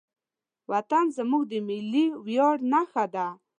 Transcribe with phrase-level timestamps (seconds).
[0.71, 3.27] وطن زموږ د ملي ویاړ نښه ده.